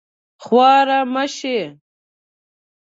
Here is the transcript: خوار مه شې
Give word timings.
خوار 0.43 0.87
مه 1.13 1.23
شې 1.35 1.57